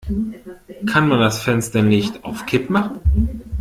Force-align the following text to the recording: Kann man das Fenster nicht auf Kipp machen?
Kann 0.87 1.09
man 1.09 1.19
das 1.19 1.43
Fenster 1.43 1.83
nicht 1.83 2.23
auf 2.23 2.47
Kipp 2.47 2.71
machen? 2.71 3.43